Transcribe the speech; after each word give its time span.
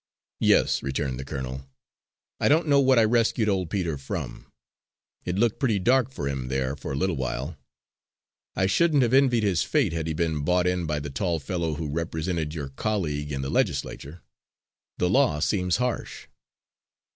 "Yes," 0.39 0.81
returned 0.81 1.19
the 1.19 1.23
colonel, 1.23 1.67
"I 2.39 2.47
don't 2.47 2.67
know 2.67 2.79
what 2.79 2.97
I 2.97 3.03
rescued 3.03 3.47
old 3.47 3.69
Peter 3.69 3.99
from. 3.99 4.47
It 5.25 5.35
looked 5.37 5.59
pretty 5.59 5.77
dark 5.77 6.11
for 6.11 6.27
him 6.27 6.47
there 6.47 6.75
for 6.75 6.91
a 6.91 6.95
little 6.95 7.17
while. 7.17 7.55
I 8.55 8.65
shouldn't 8.65 9.03
have 9.03 9.13
envied 9.13 9.43
his 9.43 9.61
fate 9.61 9.93
had 9.93 10.07
he 10.07 10.13
been 10.13 10.43
bought 10.43 10.65
in 10.65 10.87
by 10.87 10.97
the 10.99 11.11
tall 11.11 11.37
fellow 11.37 11.75
who 11.75 11.87
represented 11.87 12.55
your 12.55 12.69
colleague 12.69 13.31
in 13.31 13.43
the 13.43 13.51
Legislature. 13.51 14.23
The 14.97 15.07
law 15.07 15.37
seems 15.37 15.77
harsh." 15.77 16.25